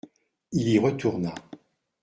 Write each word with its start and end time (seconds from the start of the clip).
Il 0.51 0.67
y 0.69 0.79
retourna. 0.79 1.31